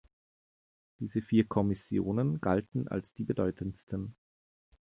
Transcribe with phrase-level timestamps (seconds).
[0.97, 4.15] Diese vier Kommissionen galten als die bedeutendsten.